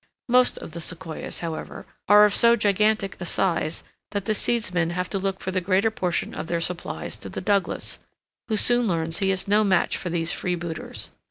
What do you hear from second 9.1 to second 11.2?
he is no match for these freebooters.